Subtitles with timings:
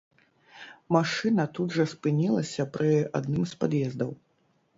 [0.95, 2.89] Машына тут жа спынілася пры
[3.21, 4.11] адным з пад'ездаў.